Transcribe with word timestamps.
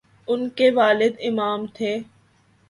ان 0.27 0.49
کے 0.49 0.69
والد 0.71 1.13
امام 1.19 1.65
تھے۔ 1.73 1.97